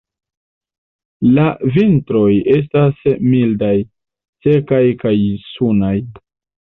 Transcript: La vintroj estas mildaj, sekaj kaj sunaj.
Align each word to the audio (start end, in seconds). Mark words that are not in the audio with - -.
La 1.37 1.43
vintroj 1.75 2.31
estas 2.55 3.05
mildaj, 3.35 3.73
sekaj 4.47 4.85
kaj 5.05 5.17
sunaj. 5.49 5.97